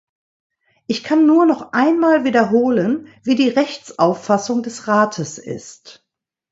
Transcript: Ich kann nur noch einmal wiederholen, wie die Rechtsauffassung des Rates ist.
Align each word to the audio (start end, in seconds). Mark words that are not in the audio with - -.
Ich 0.87 1.03
kann 1.03 1.27
nur 1.27 1.45
noch 1.45 1.73
einmal 1.73 2.23
wiederholen, 2.23 3.09
wie 3.21 3.35
die 3.35 3.49
Rechtsauffassung 3.49 4.63
des 4.63 4.87
Rates 4.87 5.37
ist. 5.37 6.03